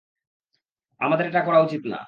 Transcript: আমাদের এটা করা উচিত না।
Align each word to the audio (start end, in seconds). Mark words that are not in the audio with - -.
আমাদের 1.01 1.25
এটা 1.27 1.41
করা 1.41 1.59
উচিত 1.61 1.83
না। 1.85 1.97